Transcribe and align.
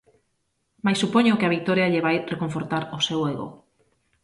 Mais 0.85 0.97
supoño 1.03 1.37
que 1.39 1.47
a 1.47 1.53
vitoria 1.57 1.91
lle 1.91 2.05
vai 2.07 2.17
reconfortar 2.33 2.83
o 2.97 2.99
seu 3.07 3.19
ego. 3.33 3.47